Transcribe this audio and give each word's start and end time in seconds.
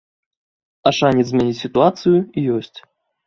А 0.89 0.93
шанец 0.99 1.27
змяніць 1.29 1.59
сітуацыю 1.63 2.17
ёсць. 2.57 2.79